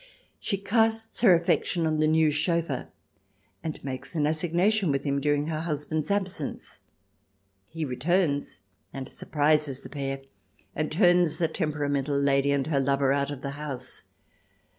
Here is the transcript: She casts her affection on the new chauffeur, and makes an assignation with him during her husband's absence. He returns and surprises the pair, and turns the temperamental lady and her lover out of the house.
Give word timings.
She 0.39 0.57
casts 0.57 1.21
her 1.21 1.35
affection 1.35 1.85
on 1.85 1.99
the 1.99 2.07
new 2.07 2.31
chauffeur, 2.31 2.87
and 3.63 3.83
makes 3.83 4.15
an 4.15 4.25
assignation 4.25 4.89
with 4.91 5.03
him 5.03 5.21
during 5.21 5.45
her 5.45 5.59
husband's 5.59 6.09
absence. 6.09 6.79
He 7.67 7.85
returns 7.85 8.61
and 8.91 9.07
surprises 9.07 9.81
the 9.81 9.89
pair, 9.89 10.23
and 10.75 10.91
turns 10.91 11.37
the 11.37 11.47
temperamental 11.47 12.17
lady 12.17 12.49
and 12.51 12.65
her 12.65 12.79
lover 12.79 13.13
out 13.13 13.29
of 13.29 13.43
the 13.43 13.51
house. 13.51 14.05